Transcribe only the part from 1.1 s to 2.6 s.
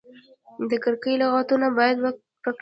لغتونه باید ورک شي.